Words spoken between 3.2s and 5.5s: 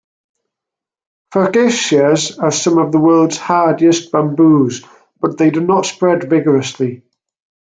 hardiest bamboos, but